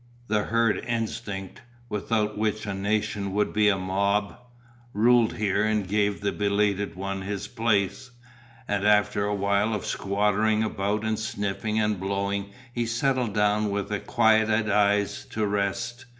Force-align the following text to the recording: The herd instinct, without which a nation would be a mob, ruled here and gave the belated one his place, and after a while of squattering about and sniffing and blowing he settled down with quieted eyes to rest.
The 0.29 0.45
herd 0.45 0.83
instinct, 0.87 1.61
without 1.87 2.35
which 2.35 2.65
a 2.65 2.73
nation 2.73 3.33
would 3.33 3.53
be 3.53 3.69
a 3.69 3.77
mob, 3.77 4.35
ruled 4.93 5.33
here 5.35 5.63
and 5.63 5.87
gave 5.87 6.21
the 6.21 6.31
belated 6.31 6.95
one 6.95 7.21
his 7.21 7.47
place, 7.47 8.09
and 8.67 8.83
after 8.83 9.25
a 9.25 9.35
while 9.35 9.75
of 9.75 9.85
squattering 9.85 10.63
about 10.63 11.03
and 11.03 11.19
sniffing 11.19 11.79
and 11.79 11.99
blowing 11.99 12.49
he 12.73 12.87
settled 12.87 13.35
down 13.35 13.69
with 13.69 13.93
quieted 14.07 14.71
eyes 14.71 15.23
to 15.25 15.45
rest. 15.45 16.05